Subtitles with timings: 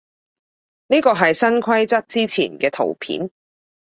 [0.87, 3.29] 呢個係新規則之前嘅圖片